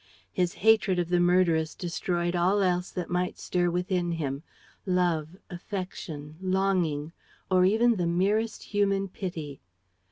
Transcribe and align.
His 0.31 0.53
hatred 0.65 0.97
of 0.97 1.09
the 1.09 1.19
murderess 1.19 1.75
destroyed 1.75 2.35
all 2.35 2.63
else 2.63 2.89
that 2.89 3.11
might 3.11 3.37
stir 3.37 3.69
within 3.69 4.13
him: 4.13 4.41
love, 4.87 5.37
affection, 5.51 6.37
longing, 6.41 7.11
or 7.51 7.65
even 7.65 7.97
the 7.97 8.07
merest 8.07 8.63
human 8.63 9.07
pity. 9.09 9.61